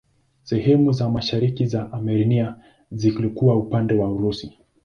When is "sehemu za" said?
0.43-1.09